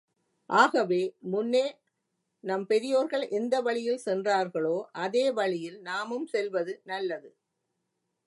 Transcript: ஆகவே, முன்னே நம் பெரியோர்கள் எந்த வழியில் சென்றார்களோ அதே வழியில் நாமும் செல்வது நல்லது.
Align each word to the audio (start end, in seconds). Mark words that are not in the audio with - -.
ஆகவே, 0.49 0.99
முன்னே 1.25 1.63
நம் 2.43 2.65
பெரியோர்கள் 2.65 3.25
எந்த 3.31 3.61
வழியில் 3.61 3.97
சென்றார்களோ 3.97 4.75
அதே 4.99 5.31
வழியில் 5.31 5.79
நாமும் 5.81 6.27
செல்வது 6.27 6.75
நல்லது. 6.85 7.29